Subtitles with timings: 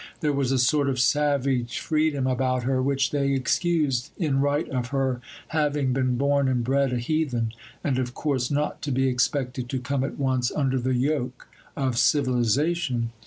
[0.21, 4.87] There was a sort of savage freedom about her, which they excused in right of
[4.87, 7.51] her having been born and bred a heathen,
[7.83, 11.99] and of course not to be expected to come at once under the yoke of
[11.99, 13.11] civilization.